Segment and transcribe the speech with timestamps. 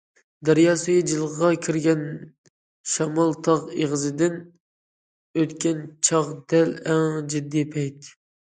[0.47, 2.01] دەريا سۈيى جىلغىغا كىرگەن،
[2.93, 4.41] شامال تاغ ئېغىزىدىن
[5.43, 8.15] ئۆتكەن چاغ دەل ئەڭ جىددىي پەيت.